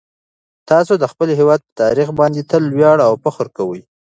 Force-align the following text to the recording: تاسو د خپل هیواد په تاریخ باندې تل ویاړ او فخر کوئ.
تاسو 0.69 0.93
د 0.99 1.03
خپل 1.11 1.29
هیواد 1.39 1.59
په 1.65 1.71
تاریخ 1.81 2.07
باندې 2.19 2.41
تل 2.49 2.63
ویاړ 2.77 2.97
او 3.07 3.13
فخر 3.23 3.47
کوئ. 3.57 3.81